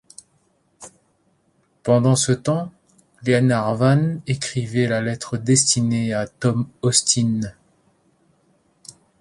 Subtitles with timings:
[1.83, 2.71] Pendant ce temps,
[3.23, 7.41] Glenarvan écrivait la lettre destinée à Tom Austin.